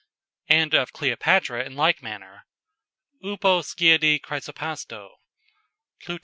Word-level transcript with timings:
"]and 0.49 0.73
of 0.73 0.91
Cleopatra 0.93 1.63
in 1.63 1.75
like 1.75 2.01
manner 2.01 2.47
"upo 3.23 3.61
skiadi 3.61 4.19
chrysopasto." 4.19 5.11
_Plut. 6.01 6.19